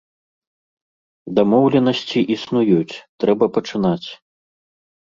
Дамоўленасці 1.41 2.19
існуюць, 2.39 2.99
трэба 3.23 3.45
пачынаць. 3.59 4.07